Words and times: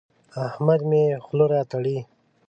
احمد 0.47 0.81
مې 0.89 1.03
خوله 1.25 1.45
راتړي. 1.53 1.97